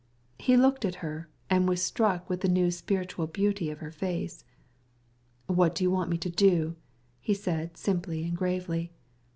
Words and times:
He 0.39 0.57
looked 0.57 0.83
at 0.83 0.95
her 1.05 1.29
and 1.47 1.69
was 1.69 1.79
struck 1.79 2.27
by 2.27 2.37
a 2.43 2.47
new 2.47 2.71
spiritual 2.71 3.27
beauty 3.27 3.69
in 3.69 3.77
her 3.77 3.91
face. 3.91 4.43
"What 5.45 5.75
do 5.75 5.83
you 5.83 5.91
wish 5.91 6.25
of 6.25 6.41
me?" 6.41 6.73
he 7.19 7.35
said 7.35 7.77
simply 7.77 8.23
and 8.25 8.35
seriously. 8.35 8.93